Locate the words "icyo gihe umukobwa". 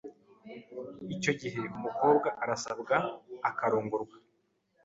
1.15-2.29